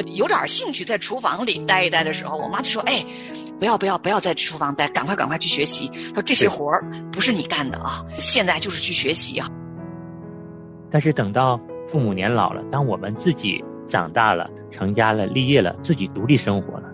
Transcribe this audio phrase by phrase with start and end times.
[0.00, 3.04] 我有点兴趣在厨房里待一待的时候，我妈就说：“哎，
[3.58, 9.46] 不要不要不要在厨房待，赶快赶快去学习。”她说：“这些活儿不是你干的啊，现在就是去学习啊。”
[10.90, 16.88] 但是等到父母年老了，当我们自己长大了、成家了、立业了、自己独立生活了，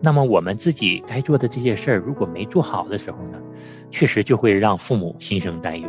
[0.00, 3.38] 那么我们自己该做的这些事儿，如果没做好的时候呢，
[3.90, 5.88] 确实就会让父母心生担忧。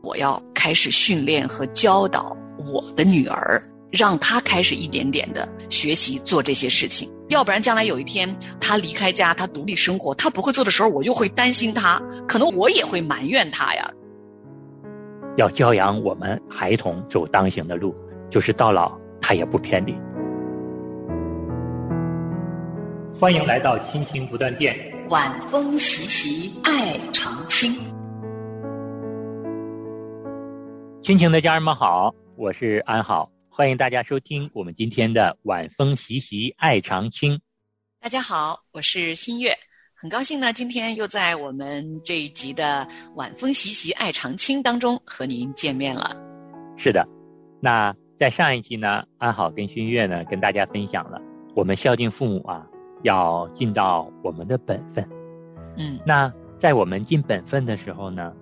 [0.00, 2.34] 我要开始训练和教导
[2.72, 7.10] 我的女儿，让他开始一点点的学习做这些事情。
[7.28, 13.90] 要不然，将来有一天他离开家，他独立生活，他不会做的时候，我又会担心他，可能我也会埋怨他呀。
[15.36, 17.94] 要教养我们孩童走当行的路，
[18.30, 19.94] 就是到老他也不偏离。
[23.20, 24.74] 欢迎来到亲情不断电，
[25.10, 27.74] 晚风习习，爱常青。
[31.02, 37.36] 亲情的家人们好，我是安好，欢迎大家收听我们今天的晚风习习，爱长青。
[37.98, 39.52] 大家好，我是新月。
[39.96, 42.86] 很高兴呢，今天又在我们这一集的
[43.16, 46.16] 《晚风习习爱长青》当中和您见面了。
[46.76, 47.04] 是的，
[47.60, 51.20] 那在上一集呢，安好跟新月呢跟大家分享了，
[51.56, 52.64] 我们孝敬父母啊，
[53.02, 55.04] 要尽到我们的本分。
[55.76, 58.32] 嗯，那在我们尽本分的时候呢，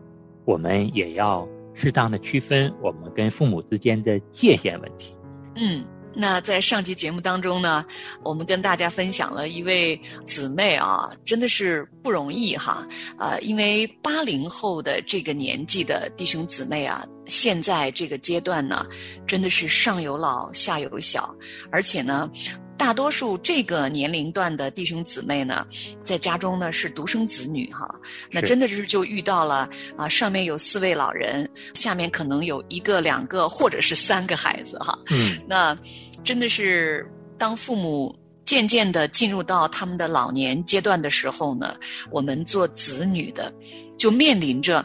[0.44, 5.14] 我们也要适当的区分我们跟父母之间的界限问题。
[5.54, 5.84] 嗯。
[6.18, 7.84] 那在上集节目当中呢，
[8.24, 12.82] 我们跟大家分享了一位姊妹啊，真的是不容易哈。
[13.18, 18.86] 呃，因为八零后的这个年纪的弟兄姊妹啊，现在这个阶段呢，
[19.26, 21.36] 真的是上有老下有小，
[21.70, 22.30] 而且呢。
[22.78, 25.66] 大多数这个年龄段的弟兄姊妹呢，
[26.04, 27.88] 在家中呢是独生子女哈，
[28.30, 34.96] 那真的是就遇到了啊，上面有四位老人，下面可能有一个、两个或者是三个孩子哈。
[35.10, 35.76] 嗯，那
[36.22, 41.74] 真的是当父母渐渐的进入到他们的老年阶段的时候呢，
[42.10, 43.52] 我们做子女的
[43.98, 44.84] 就面临着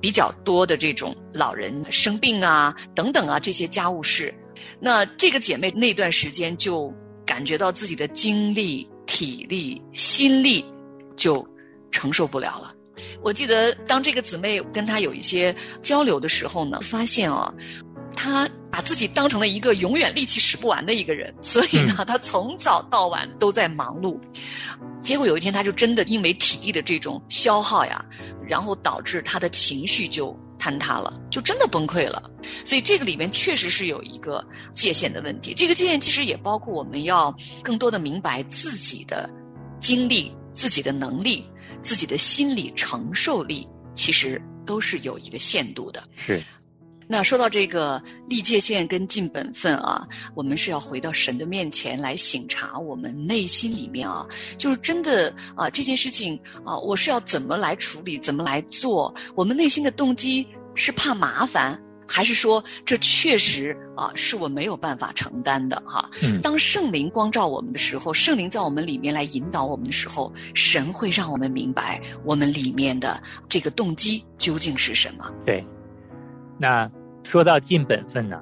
[0.00, 4.34] 比较多的这种老人生病啊等等啊这些家务事，
[4.80, 6.92] 那这个姐妹那段时间就。
[7.28, 10.64] 感觉到自己的精力、体力、心力
[11.14, 11.46] 就
[11.90, 12.74] 承受不了了。
[13.22, 17.52] 我记得当这个姊妹跟她有一些交流的时候呢，发现啊，
[18.14, 24.18] 她把自己当成了一个永远力气使不完的一个人， 所以呢，她从早到晚都在忙碌。
[25.02, 28.02] 结果有一天，她就真的因为体力的这种消耗呀，
[28.48, 30.34] 然后导致她的情绪就。
[30.58, 32.30] 坍塌了，就真的崩溃了。
[32.64, 35.54] 所以这个里面确实是有一个界限的问题。
[35.54, 39.28] 这个界限其实也包括我们要更多的明白自己的
[39.80, 41.44] 经历、自己的能力、
[41.82, 46.02] 自己的心理承受力，其实都是有一个限度的。
[46.16, 46.42] 是。
[47.10, 54.26] 那说到这个立界限跟尽本分啊，我们是要回到神的面前来醒察我们内心里面啊，
[54.58, 59.12] 就是真的啊这件事情啊，我是要怎么来处理，怎么来做？
[59.34, 66.10] 我们内心的动机是怕麻烦，还是说这确实啊是我没有办法承担的哈？
[66.42, 73.18] 当圣灵光照我们的时候，圣灵在我们里面来引导我们的时候，神会让我们明白我们里面的
[73.48, 75.24] 这个动机究竟是什么？
[75.46, 75.64] 对。
[76.60, 76.90] 那
[77.28, 78.40] 说到尽本分呢，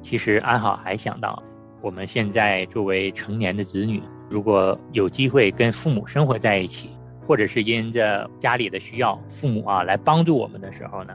[0.00, 1.42] 其实安好还想到，
[1.82, 4.00] 我们现在作为成年的子女，
[4.30, 6.90] 如果有机会跟父母生活在一起，
[7.26, 11.12] 或者是因着家里的需要，父母啊来帮助我们的时候呢，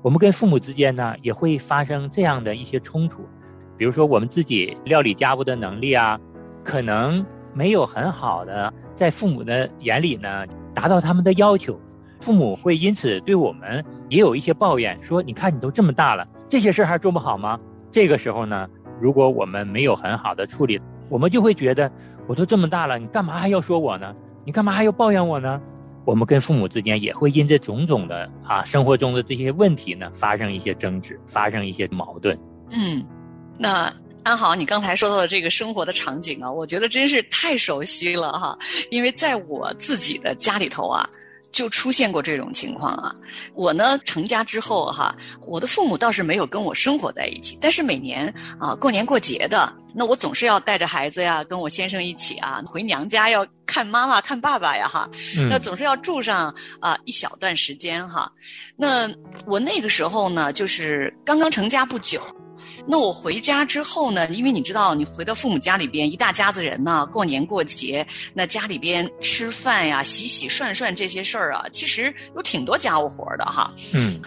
[0.00, 3.28] 我们跟父母之间呢也会发生这样的一些冲突，
[3.76, 6.18] 比如说我们自己料理家务的能力啊，
[6.64, 7.22] 可能
[7.52, 11.78] 没有很好的在父母的眼里呢达到他们的要求。
[12.20, 17.58] 父母会因此对我们也有一些抱怨，说：“你看你都这么大了，这些事儿还做不好吗？”
[17.90, 18.68] 这个时候呢，
[19.00, 21.90] 如果我们没有很好的处理，我们就会觉得
[22.28, 24.14] 我都这么大了，你干嘛还要说我呢？
[24.44, 25.60] 你干嘛还要抱怨我呢？
[26.04, 32.38] 我们跟父母之间也会因这种种的啊生活中的这些问题呢，发生一些争执，发生一些矛盾。
[32.70, 33.04] 嗯，
[33.58, 33.92] 那
[34.22, 38.56] 安好，你刚才说到的这个生活的场景啊，我觉得真是太熟悉了哈，
[38.92, 41.04] 因为在我自己的家里头啊。
[41.54, 43.14] 就出现过这种情况啊！
[43.54, 45.14] 我呢成家之后哈，
[45.46, 48.26] 我的父母倒是没有跟我生活在一起，但是每年
[48.58, 55.08] 啊过年过节的，那我总是要带着孩子呀，跟我先生一起啊回娘家要看妈妈看爸爸呀哈，
[55.48, 58.28] 那总是要住上啊一小段时间哈。
[58.76, 59.08] 那
[59.46, 62.20] 我那个时候呢，就是刚刚成家不久。
[62.86, 64.28] 那我回家之后呢？
[64.30, 73.72] 因为你知道，你回到父母家里边，一大家子人呢，过年过节，那家里边吃饭呀、洗洗涮涮这些事儿啊，其实有挺多家务活的哈。
[73.94, 74.20] 嗯，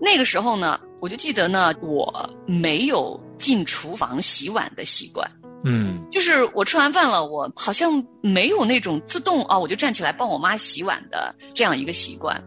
[0.00, 5.28] 那个时候呢，我就记得呢，我没有进厨房洗碗的习惯。
[5.66, 12.42] 嗯，就是我吃完饭了，我好像没有那种自动啊，我就站起来帮我妈洗碗的这样一个习惯。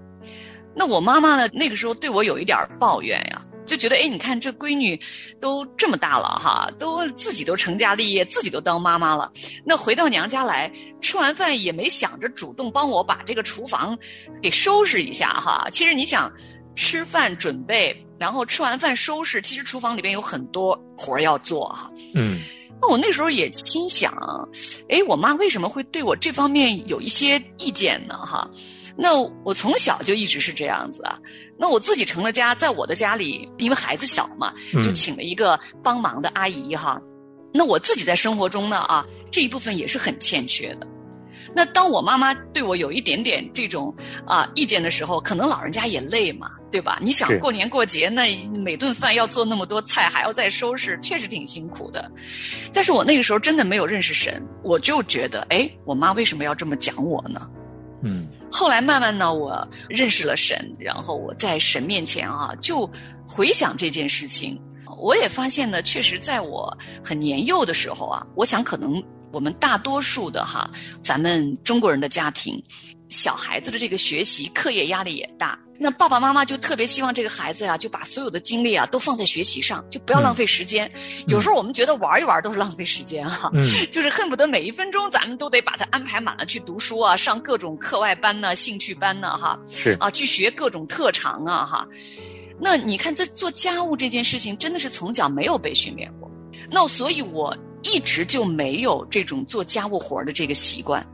[0.76, 5.00] 那我妈妈呢，那个时候对我有一点抱怨呀，就觉得哎，你看这闺女
[5.40, 9.32] 都这么大了哈，都自己都成家立业，自己都当妈妈了，
[9.64, 10.72] 那回到娘家来
[11.02, 13.96] 吃完饭也没想着主动帮我把这个厨房
[14.42, 15.68] 给收拾一下哈。
[15.72, 16.32] 其实你想
[16.76, 21.92] 吃饭准备，然后吃完饭收拾，其实厨房里边有很多活要做哈。
[22.16, 22.40] 嗯。
[22.80, 24.14] 那我那时候也心想，
[24.88, 28.16] 哎，我妈为什么会对我这方面有一些意见呢？
[28.16, 28.48] 哈，
[28.98, 31.20] 那我从小就一直是这样子啊。
[31.58, 34.54] 那我自己成了家，在我的家里，因为孩子小嘛，
[34.84, 37.02] 就请了一个帮忙的阿姨哈。
[37.54, 40.88] 那我自己在生活中呢啊，这一部分也是很欠缺的。
[41.56, 43.96] 那当我妈妈对我有一点点这种
[44.26, 47.00] 啊意见的时候，可能老人家也累嘛，对吧？
[47.02, 52.12] 你想过年过节，那每顿饭要做那么多菜，还要再收拾，确实挺辛苦的。
[52.74, 57.50] 但是我那个时候真的没有认识神，我就觉得，哎，我妈为什么要这么讲我呢？
[58.04, 58.28] 嗯。
[58.52, 62.90] 后来慢慢呢，我认识了神，然后我在神面前啊，就
[63.28, 64.60] 回想这件事情，
[64.98, 69.04] 我也发现呢，确实在我很年幼的时候啊，我想可能。
[69.34, 70.72] 我们大多数的哈，
[71.04, 72.64] 咱们中国人的家庭，
[73.10, 80.92] 小孩子的这个学习课业压力也大，那爸爸妈妈就特别希望这个孩子呀，就把所有的精力啊都放在学习上，就不要浪费时间。
[81.28, 83.52] 有时候我们觉得玩一玩都是浪费时间哈，
[83.92, 91.88] 就是恨不得每一分钟咱们都得把它安排满了去读书啊，上各种课外班呢、兴趣班呐哈，是啊，去学各种特长啊哈。
[92.60, 96.30] 那你看这做家务这件事情，真的是从小没有被训练过，
[96.70, 97.56] 那所以我。
[97.84, 101.06] 一直就没有这种做家务活的这个习惯，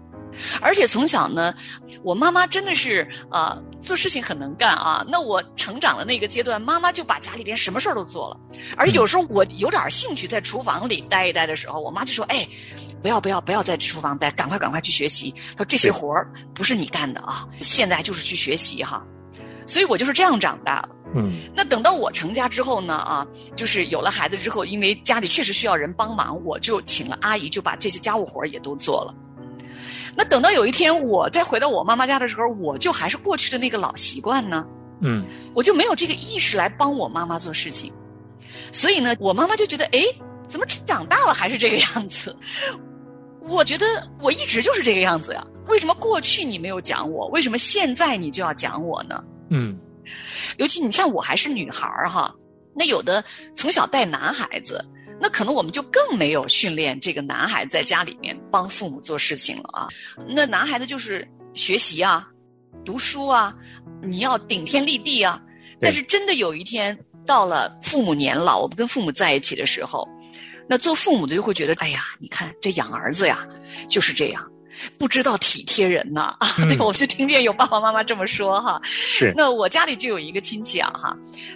[0.62, 1.54] 而且从小呢，
[2.04, 5.06] 我妈妈真的是啊，做事情很能干啊。
[5.08, 8.38] 那我成长的那个阶段，妈妈就把家里边什么事儿都做了。
[8.78, 12.48] 而有时候我有点兴趣在厨房里待一待的时候，我妈就说：“哎，
[13.02, 19.04] 不要不要不要在厨房待，赶快赶快去学习。”她说：“这些活儿不是你干的啊，现在就是去学习哈。”
[19.66, 20.88] 所以我就是这样长大。
[21.16, 22.96] 嗯，那等到我成家之后呢？
[22.96, 23.26] 啊，
[23.56, 29.14] 就是有了孩子之后，因为家里确实需要人帮忙，我就请了阿姨，就把这些家务活儿也都做了。
[30.15, 34.65] 那等到有一天我再回到我妈妈家的时候，我就还是过去的那个老习惯呢。
[35.01, 35.24] 嗯，
[35.54, 37.92] 我就没有这个意识来帮我妈妈做事情，
[38.71, 40.01] 所以呢，我妈妈就觉得，哎，
[40.48, 42.36] 怎么长大了还是这个样子？
[43.42, 43.86] 我觉得
[44.21, 47.27] 我一直就是这个样子呀，为什么过去你没有讲我？
[47.27, 49.21] 为什么现在你就要讲我呢？
[49.50, 49.77] 嗯。
[50.57, 52.33] 尤其你像我还是女孩儿哈，
[52.75, 53.24] 那有的
[53.56, 54.83] 从小带男孩子，
[55.24, 59.88] 那可能我们就更没有训练这个男孩子在家里面帮父母做事情了啊。
[60.28, 62.28] 那男孩子就是学习啊，
[62.84, 63.56] 读书啊，
[64.02, 65.42] 你要顶天立地啊。
[65.80, 70.06] 但是真的有一天到了父母年老，我们跟父母在一起的时候，
[70.68, 73.48] 那做父母的就会觉得，哎呀，你看这养儿子呀，
[73.88, 74.46] 就是这样。
[74.98, 76.48] 不知道体贴人呐啊！
[76.70, 78.80] 对，我就听见有爸爸妈妈这么说哈。
[78.84, 79.34] 是。
[79.36, 81.16] 那我家里就有一个亲戚啊哈，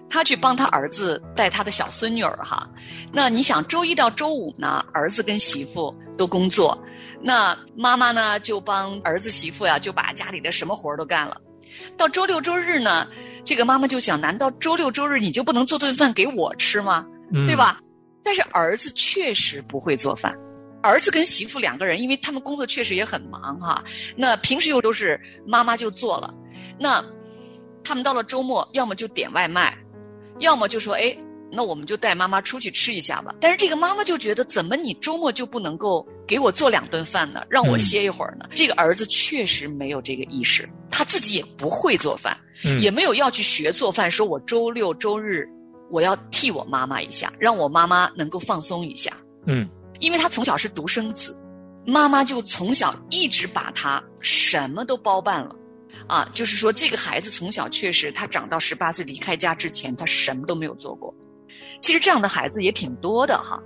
[0.10, 2.68] 他去帮他儿子带他的小孙女儿哈。
[3.12, 6.78] 那你想，周一到周五呢，儿子跟媳妇都工作，
[7.22, 11.36] 那妈妈呢就帮儿子媳妇呀，就把家里的什么活儿都干了。
[11.98, 13.08] 到周六周日呢，
[13.44, 17.06] 这个妈妈就想，难道周六周日你就不能做顿饭给我吃吗？
[17.45, 17.80] 对吧？
[18.24, 20.38] 但是儿子确实不会做饭。
[20.88, 23.84] 儿子跟媳妇两个人，因为他们工作确实也很忙哈，
[24.16, 26.34] 那平时又都是妈妈就做了，
[26.80, 27.04] 那
[27.84, 29.78] 他们到了周末，要么就点外卖，
[30.40, 31.16] 要么就说哎，
[31.52, 33.36] 那我们就带妈妈出去吃一下吧。
[33.40, 37.44] 但是这个妈妈就觉得，怎么你周末就不能够给我做两顿饭呢？
[37.50, 38.46] 让我歇一会儿呢？
[38.54, 42.38] 这个儿子确实没有这个意识，他自己也不会做饭，
[42.82, 44.12] 也没有要去学做饭。
[44.12, 45.48] 说我周六周日
[45.90, 49.12] 我要替我妈妈一下，让我妈妈能够放松一下。
[49.46, 49.68] 嗯。
[49.99, 51.37] 因为他从小是独生子，
[51.85, 55.56] 妈妈就从小一直把他什么都包办了，
[56.07, 61.13] 啊，就是说这个孩子从小确实，他长到十八岁离开家之前，他什么都没有做过。
[61.81, 63.57] 其实这样的孩子也挺多的哈，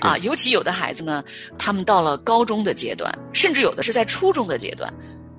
[0.00, 1.22] 啊，尤其有的孩子呢，
[1.58, 4.92] 他们到了高中的阶段，甚至有的是在初中的阶段，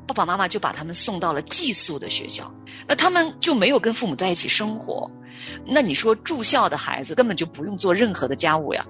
[0.08, 2.54] 爸爸妈妈就把他们送到了寄宿的学校，
[2.88, 5.10] 那他们就没有跟父母在一起生活，
[5.66, 8.86] 那你说住校的孩子根本就不用做任何的家务呀。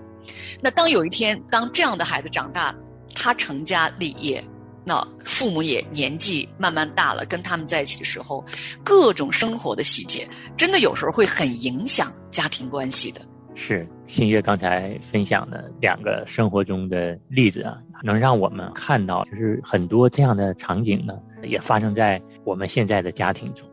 [0.62, 2.76] 那当有一天，当这样的孩子长大，
[3.16, 4.44] 他成家立业，
[4.86, 8.44] 那父母也年纪慢慢大了，跟他们在一起的时候，
[8.84, 13.22] 各种生活的细节，真的有时候会很影响家庭关系的。
[13.54, 21.14] 是新月刚才分享的两个生活中的例子啊，能让我们看到，就是很多这样的场景呢，
[21.44, 23.68] 也发生在我们现在的家庭中。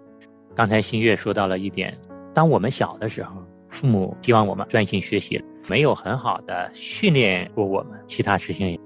[0.55, 1.97] 刚才新月说到了一点，
[2.35, 3.41] 当我们小的时候，
[3.71, 5.41] 父母希望我们专心学习。
[5.69, 8.79] 没有很好的训练过我们其他事情。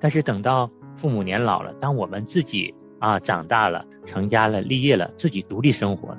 [0.00, 6.18] 但是等到父母年老了，当我们自己啊长大了、成家了、立业了，自己独立生活了，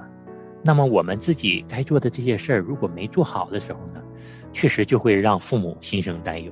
[0.61, 4.01] 那么我们自己该做的这些事儿，如果没做好的时候呢，
[4.51, 6.51] 确实就会让父母心生担忧。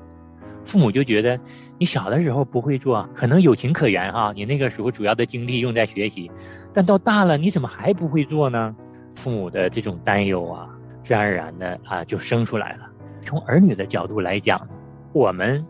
[0.65, 1.39] 父母就觉得
[1.77, 6.29] 你小的时候不会做，可能有情可原哈，你那个时候主要的精力用在学习，
[6.73, 8.75] 但到大了你怎么还不会做呢？
[9.15, 10.69] 父母的这种担忧啊，
[11.03, 12.89] 自然而然的啊就生出来了。
[13.27, 14.65] 从儿女的角度来讲，
[15.11, 15.63] 我们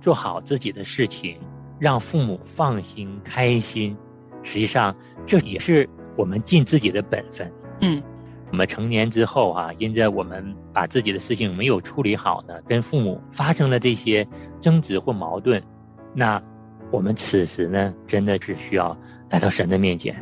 [0.00, 1.36] 做好自己的事情，
[1.76, 3.96] 让父母放心开心，
[4.44, 4.94] 实际上
[5.26, 7.52] 这也是我们尽自己的本分。
[7.80, 8.00] 嗯。
[8.52, 14.26] 我们成年之后啊，因着我们把自己的事情没有处理好呢，跟父母发生了这些
[14.60, 15.62] 争执或矛盾，
[16.14, 16.40] 那
[16.90, 18.96] 我们此时呢，真的是需要
[19.28, 20.20] 来到神的面前，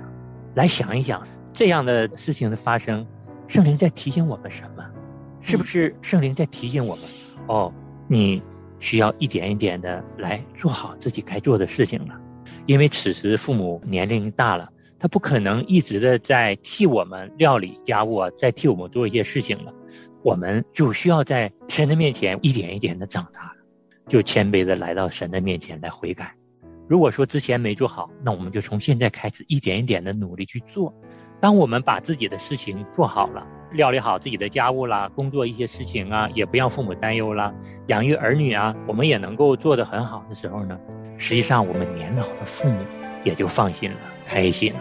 [0.54, 3.06] 来想一想这样的事情的发生，
[3.46, 4.84] 圣灵在提醒我们什么？
[5.42, 7.04] 是不是圣灵在提醒我们？
[7.46, 7.72] 哦，
[8.06, 8.42] 你
[8.80, 12.14] 需要一点一点的来做好自己该做的事情了，
[12.66, 14.68] 因为此时父母年龄大了。
[15.00, 19.72] 他不可能一直的在替我们料理家务，在替我们做一些事情了，
[20.24, 23.52] 我们就需要在神的面前一点一点的长大，
[24.08, 26.34] 就谦卑的来到神的面前来悔改。
[26.88, 30.92] 如果说之前没做好，那我们就从现在开始一点一点的努力去做。
[31.40, 37.52] 当我们把自己的事情做好了，料理好自己的家务啦，工作一些事情啊，也不让父母担忧啦，
[37.88, 40.78] 养育儿女啊，我们也能够做得很好的时候呢，
[41.16, 42.80] 实际上我们年老的父母
[43.24, 43.96] 也就放心了。
[44.26, 44.80] 开心了。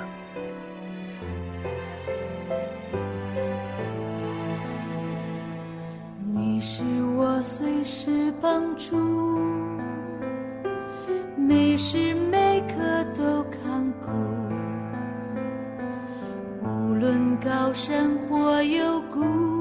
[6.34, 6.84] 你是
[7.16, 8.98] 我随时帮助，
[11.38, 12.76] 每时每刻
[13.16, 14.12] 都看顾，
[17.44, 19.57] 高山或幽谷，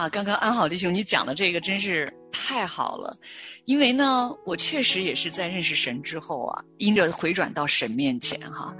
[0.00, 3.14] 啊，刚刚安好弟兄你讲的这个真是太好了，
[3.66, 8.74] 因为呢，我确实也是在认识神之后啊，因着回转到神面前哈，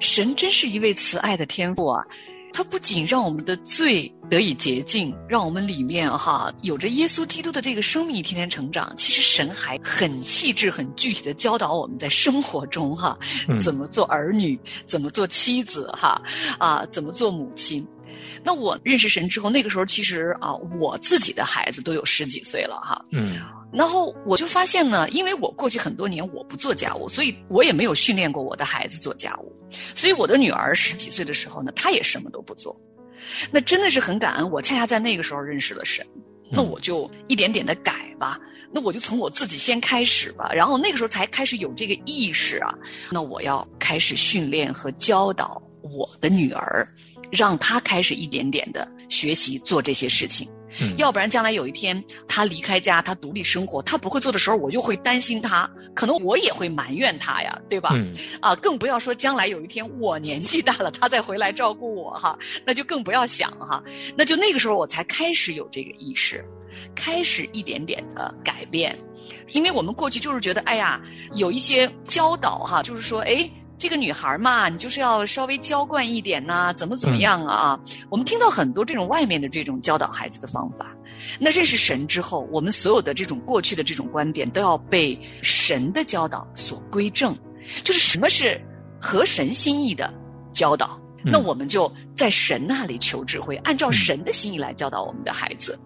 [0.00, 2.04] 神真是一位慈爱的天父啊，
[2.52, 13.16] 他不仅让我们的罪得以洁净，让我们里面哈有着耶稣基督的这个生命一天天成长，其实神还很细致、很具体的教导我们在生活中哈，
[13.62, 16.20] 怎么做儿女，怎么做妻子哈，
[16.58, 17.86] 啊，怎么做母亲。
[18.42, 23.04] 那我认识神之后，那个时候其实啊，我自己的孩子都有十几岁了哈。
[23.10, 23.36] 嗯，
[23.72, 29.52] 然后我就发现呢，因为我过去很多年我不做家务，所以我也没有训练过我的孩子做家务，
[29.94, 32.78] 所以我的女儿十几岁的时候呢，她也什么都不做。
[33.50, 36.06] 那真的是很感恩，我恰恰在那个时候认识了神。
[36.50, 38.38] 那我就一点点的改吧，
[38.70, 42.72] 那我就从我自己先开始吧，然后那个时候才开始有这个意识啊。
[43.10, 46.86] 那我要开始训练和教导我的女儿。
[47.30, 50.48] 让他开始一点点的学习做这些事情，
[50.96, 57.94] 要不然将来有一天他离开家，他独立生活，他不会做的时候，我又会担心他，可能我也会埋怨他呀，对吧？
[58.40, 63.82] 啊，更不要说将来有一天我年纪大了，他再回来照顾我哈，那就更不要想哈。
[64.16, 66.44] 那就那个时候我才开始有这个意识，
[66.94, 68.98] 开始一点点的改变，
[69.48, 71.00] 因为我们过去就是觉得，哎呀，
[71.34, 73.48] 有一些教导哈，就是说，哎。
[73.76, 77.78] 这个女孩嘛，你就是要稍微娇惯一点呐，怎么怎么样啊？
[78.08, 80.94] 我们听到很多这种外面的这种教导孩子的方法。
[81.38, 87.36] 那认识神之后，我们所有的这种过去的这种观点都要被神的教导所归正，
[87.82, 88.60] 就是什么是
[89.00, 90.12] 合神心意的
[90.52, 90.98] 教导。
[91.24, 95.78] 那我们就在神那里求智慧，按照神的心意来教导我们的孩子。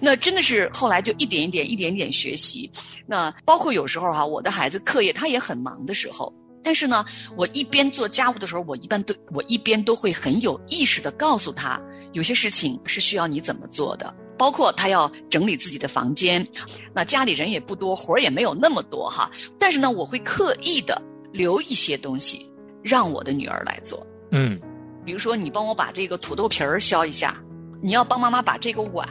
[0.00, 2.70] 那真的是后来就一点一点、一点点学习。
[3.06, 6.32] 那包括有时候哈，我的孩子课业他也很忙的时候。
[6.64, 7.04] 但是呢，
[7.36, 11.80] 我一边做家务的时候，我一般都我一边都会很有意识的告诉他，
[12.12, 14.12] 有些事情是需要你怎么做的。
[14.36, 16.44] 包括他要整理自己的房间，
[16.92, 19.30] 那家里人也不多，活儿也没有那么多哈。
[19.60, 21.00] 但是呢，我会刻意的
[21.32, 22.50] 留一些东西
[22.82, 24.04] 让我的女儿来做。
[24.32, 24.60] 嗯，
[25.04, 27.36] 比如说你帮我把这个土豆皮儿削一下，
[27.80, 29.06] 你要帮妈妈把这个碗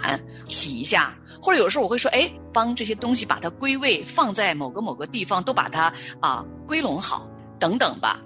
[0.50, 7.30] 洗一下，或者有时候我会说，哎，帮这些东西把它归位，放在某个某个地方，都把它啊归拢好。
[7.64, 8.20] 等等吧，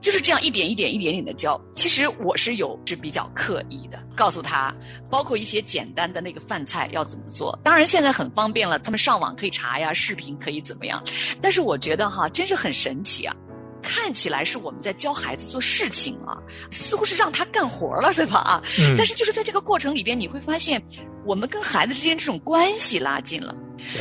[0.00, 1.60] 就是这样一点一点、一点点的教。
[1.74, 4.74] 其实我是有是比较刻意的，告诉他，
[5.10, 7.58] 包括一些简单的那个饭菜要怎么做。
[7.62, 11.04] 当然现在很方便了，他们上网可以查呀，视频可以怎么样。
[11.42, 13.36] 但是我觉得哈，真是很神奇啊！
[13.82, 16.36] 看起来是我们在教孩子做事情啊，
[16.70, 18.38] 似乎是让他干活了，对吧？
[18.38, 18.62] 啊，
[18.96, 20.82] 但是就是在这个过程里边，你会发现，
[21.24, 23.54] 我们跟孩子之间这种关系拉近了。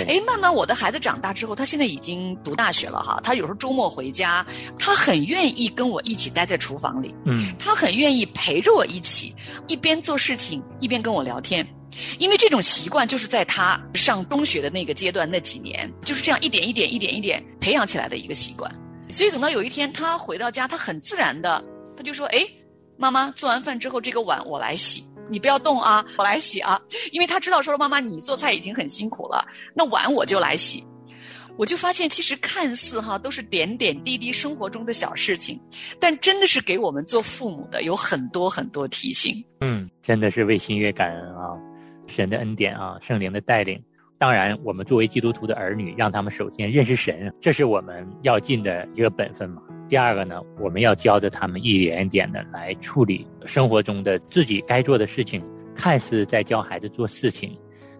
[0.07, 3.19] 哎，慢慢我的孩子长大之后，他现在已经读大学了哈。
[3.23, 4.45] 他有时候周末回家，
[4.77, 7.13] 他很愿意跟我一起待在厨房里。
[7.25, 9.35] 嗯，他很愿意陪着我一起，
[9.67, 11.65] 一边做事情一边跟我聊天。
[12.19, 18.71] 因为这种习惯就是在他上中学的那个阶段那几年，就是这样一点一点、一点一点培养起来的一个习惯。
[19.09, 21.63] 所以等到有一天他回到家，他很自然的
[21.95, 22.47] 他就说：“哎，
[22.97, 26.79] 妈妈做完饭之后，这个碗我来洗。”你不要动啊，我来洗啊，
[27.11, 30.85] 因为他知道说妈妈你做菜已经很辛苦了，那碗我就来洗。
[31.57, 35.59] 我就发现其实看似哈都是点点滴滴生活中的小事情，
[35.99, 39.43] 但真的是给我们做父母的有很多很多提醒。
[39.59, 41.57] 嗯，真的是为心悦感恩啊，
[42.05, 43.83] 神的恩典啊，圣灵的带领。
[44.19, 49.62] 当然，我们作为基督徒的儿女，让他们首先认识神，这是我们要尽的一个本分嘛。
[49.88, 55.43] 第二个呢，我们要教着他们一点一点的来处理生活中的自己该做的事情。
[55.75, 57.56] 看似在教孩子做事情，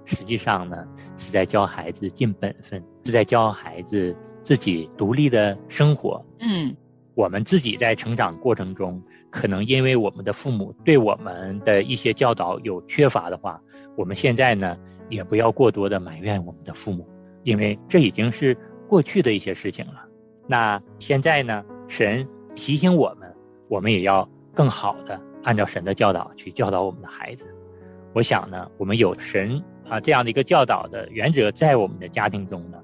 [0.06, 0.84] 实际上呢
[1.15, 6.19] 是在教孩子尽本分，是在教孩子自己独立的生活。
[6.39, 6.75] 嗯，
[7.13, 8.99] 我们自己在成长过程中，
[9.30, 13.62] 可能因为我们的父母对我们的一些教导有缺乏的话，
[13.95, 14.75] 我们现在呢
[15.09, 17.07] 也不要过多的埋怨我们的父母，
[17.43, 18.55] 因为这已经是
[18.87, 20.05] 过去的一些事情了。
[20.47, 21.63] 那现在呢？
[21.89, 23.33] 神提醒我们，
[23.69, 27.45] 我们也要更好的按照神的教导去教导我们的孩子。
[28.13, 32.77] 我想呢，我们有神啊这样的一个教导的原则在我们的家庭中呢，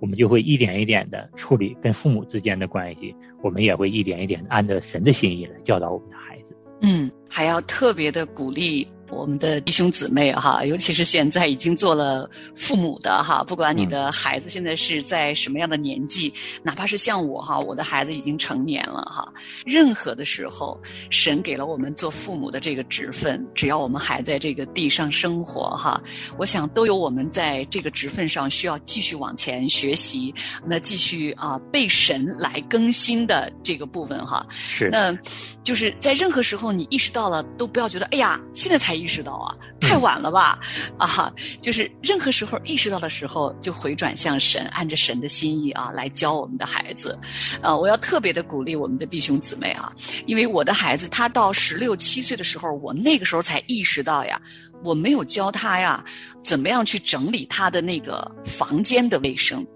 [0.00, 6.56] 我们就会一点一点的处理跟父母之间的关系，我们也会一点一点按照神的心意来教导我们的孩子。
[6.82, 19.32] 嗯，还要特别的鼓励我们的弟兄姊妹哈，尤其是现在已经做了父母的哈，不管你的孩子现在是在什么样的年纪，哪怕是像我哈，我的孩子已经成年了哈，
[19.64, 20.78] 任何的时候，
[21.10, 26.00] 神给了我们做父母的这个职分，只要我们还在这个地上生活哈，
[26.36, 35.16] 我想都有我们在这个职分上需要继续往前学习，那继续啊被神来更新的这个部分哈，是，那
[35.64, 40.58] 就是在任何时候你意识到了，都不要觉得哎呀，现在才意识到啊，太晚了吧？
[40.98, 47.18] 啊，就是任何时候意识到的时候，就回转向神，按着神的心意啊来教我们的孩子。
[47.62, 49.92] 啊，我要特别的鼓励我们的弟兄姊妹啊，
[50.26, 54.40] 因为我的孩子他到十六七岁的时候，我那个时候才意识到呀，
[54.82, 56.04] 我没有教他呀，
[56.42, 59.66] 怎么样去整理他的那个房间的卫生，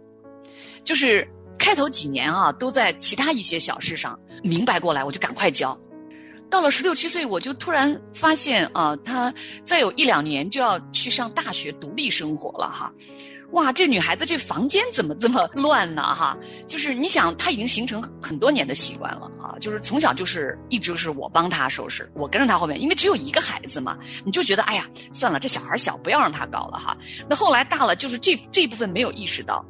[0.85, 1.27] 就是
[1.59, 5.79] 开头几年啊，都在其他一些小事上明白过来，我就赶快教。
[6.53, 9.33] 到了十六七岁，我就突然发现啊，他
[9.65, 12.93] 再有一两年就要去上大学独立生活了哈。
[13.53, 16.37] 哇，这女孩子这房间怎么这么乱呢哈？
[16.69, 26.95] 就是你想，她已经形成很多年的习惯了啊，就是从小就是一直是我帮她收拾，我跟着她后面，因为只有一个孩子嘛，你就觉得哎呀，算了，这小孩小，不要让他搞了哈。
[27.31, 29.65] 那后来大了，就是这这部分没有意识到，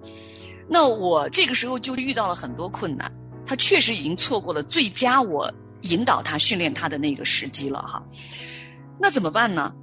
[0.68, 3.12] 那我这个时候就遇到了很多困难，
[3.46, 5.48] 他确实已经错过了最佳我。
[5.82, 8.02] 引导他、训练他的那个时机了哈，
[8.98, 9.74] 那怎么办呢？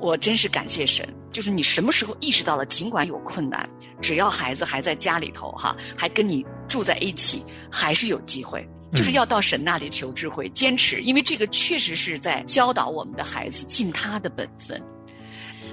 [0.00, 3.68] 我真是感谢神，就是你什么时候意识到了，尽管有困难，
[4.00, 8.64] 只要孩子还在家里头哈，还跟你住在一起，还是有机会。
[8.94, 14.82] 就是要到神那里求智慧，坚持，因为这个确实是在教导我们的孩子尽他的本分。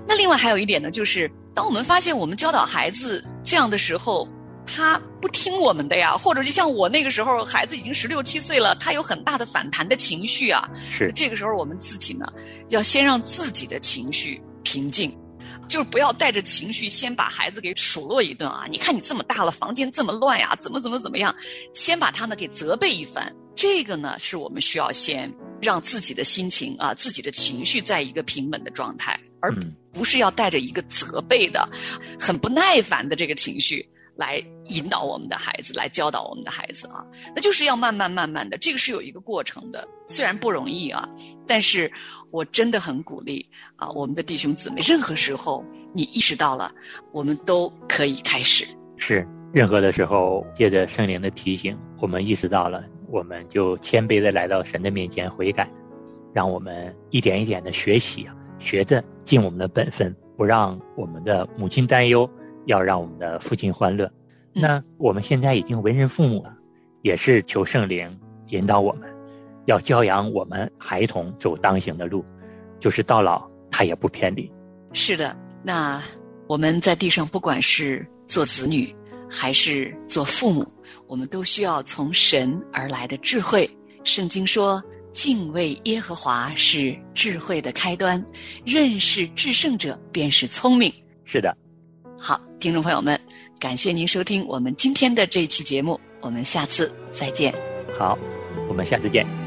[0.07, 4.27] 那另外还有一点呢，就是当我们发现我们教导孩子这样的时候。
[4.65, 10.69] 他不听我们的呀，或者就像我那个时候，孩子已经十六七岁了，他有很大的反弹的情绪啊。
[10.91, 12.25] 是这个时候，我们自己呢，
[12.69, 15.15] 要先让自己的情绪平静，
[15.67, 18.65] 就是不要带着情绪先把孩子给数落一顿啊。
[18.69, 21.33] 你看你这么大了，房间这么乱呀，怎么怎么怎么样？
[21.73, 23.33] 先把他呢给责备一番。
[23.55, 29.53] 这个呢，是我们需要先让自己的心情啊，自己的情绪在一个平稳的状态，而
[29.93, 31.65] 不是要带着一个责备的、
[32.19, 33.87] 很不耐烦的这个情绪。
[34.15, 41.07] 来引导我们的孩子，来教导我们的孩子啊，那就是要慢慢慢慢的，这个是有一个过程的，虽然不容易啊，
[41.45, 41.91] 但是
[42.31, 46.71] 我真的很鼓励啊，我们的弟兄姊妹，任何时候你意识到了，
[47.11, 48.65] 我们都可以开始。
[48.97, 55.69] 是，任何的时候，借着圣灵的提醒，我们意识到了，我们就谦卑的来到神的面前悔改，
[56.33, 62.29] 让我们一点一点的学习啊，学着尽我们的本分，不让我们的母亲担忧。
[62.65, 64.11] 要让我们的父亲欢乐，
[64.53, 66.53] 那我们现在已经为人父母了，
[67.01, 69.09] 也是求圣灵引导我们，
[69.65, 72.23] 要教养我们孩童走当行的路，
[72.79, 74.51] 就是到老他也不偏离。
[74.93, 76.01] 是的，那
[76.47, 78.95] 我们在地上不管是做子女
[79.29, 80.65] 还是做父母，
[81.07, 83.69] 我们都需要从神而来的智慧。
[84.03, 88.23] 圣经说，敬畏耶和华是智慧的开端，
[88.63, 90.93] 认识至圣者便是聪明。
[91.23, 91.55] 是的。
[92.25, 93.19] 好，听众朋友们，
[93.59, 97.53] 感谢您收听我们今天的这一期节目，我们下次再见。
[97.99, 98.17] 好，
[98.67, 99.44] 我们下次见。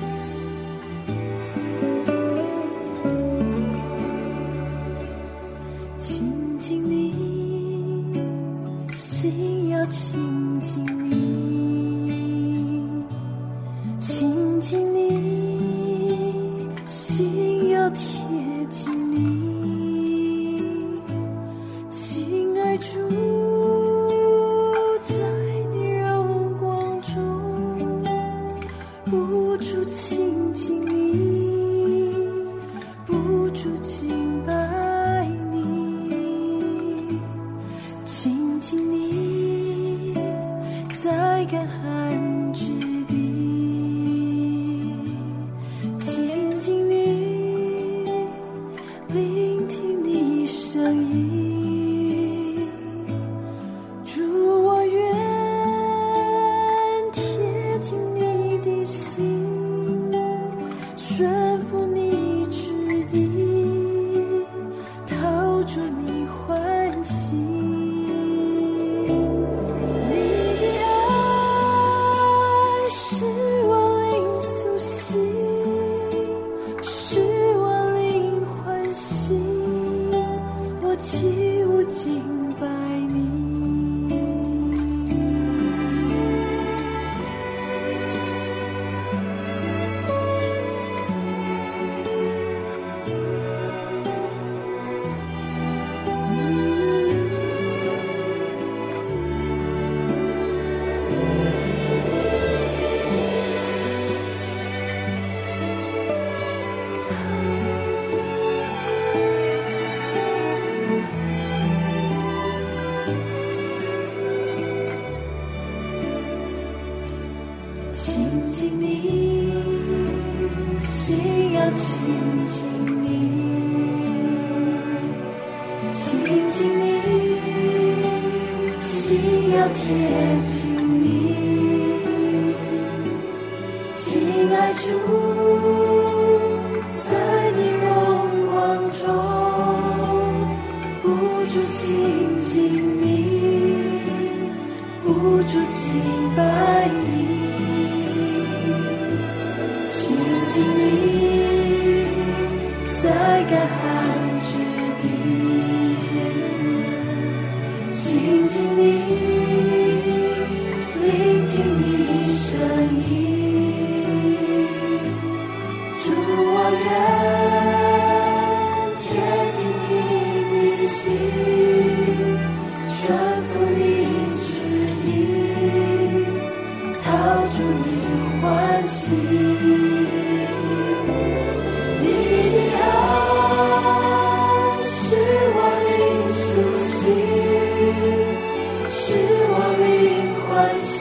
[80.98, 82.47] 起舞尽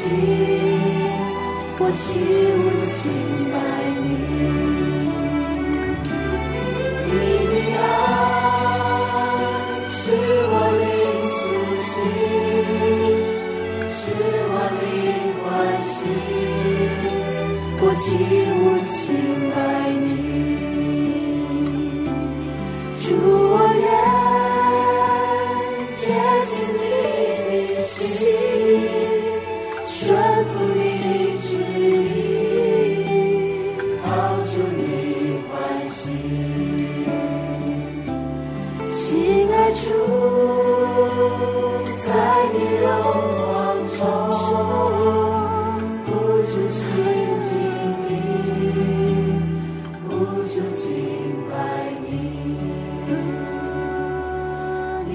[0.07, 0.15] 欢喜，
[1.79, 2.05] 我起
[2.55, 2.97] 舞敬
[3.51, 3.55] 拜
[4.03, 4.05] 你。
[7.07, 7.11] 你
[7.51, 7.79] 的爱
[9.91, 9.99] 是
[10.49, 10.85] 我灵
[11.35, 11.39] 苏
[11.83, 11.95] 醒，
[13.91, 13.99] 是
[14.49, 14.83] 我灵
[15.43, 15.45] 欢
[15.83, 15.99] 喜，
[17.81, 18.05] 我起
[18.55, 18.97] 舞敬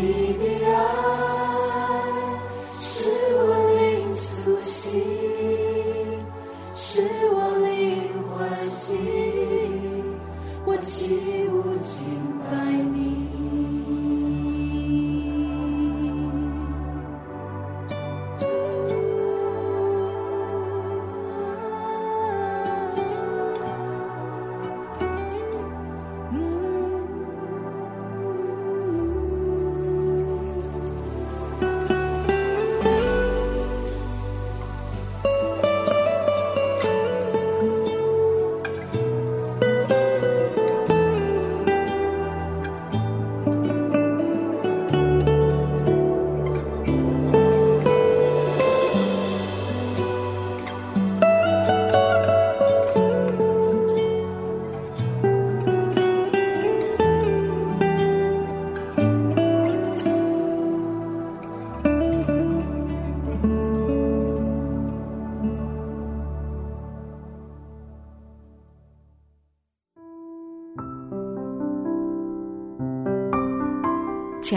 [0.02, 1.11] 你